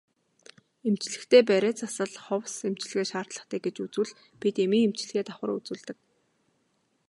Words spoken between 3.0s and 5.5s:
шаардлагатай гэж үзвэл бид эмийн эмчилгээ давхар